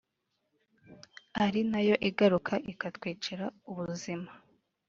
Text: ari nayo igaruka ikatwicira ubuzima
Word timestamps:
ari 1.43 1.61
nayo 1.71 1.95
igaruka 2.09 2.53
ikatwicira 2.71 3.45
ubuzima 3.69 4.29